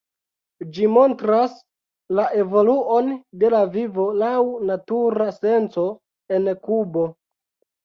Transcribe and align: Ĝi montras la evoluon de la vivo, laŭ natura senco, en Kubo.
Ĝi 0.77 0.85
montras 0.93 1.57
la 2.19 2.25
evoluon 2.45 3.13
de 3.45 3.53
la 3.55 3.61
vivo, 3.77 4.07
laŭ 4.23 4.33
natura 4.73 5.31
senco, 5.39 5.87
en 6.41 6.51
Kubo. 6.67 7.09